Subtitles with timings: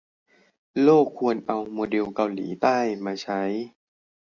[0.83, 3.41] โลกควรเอาโมเดลเกาหลีใต้มาใช้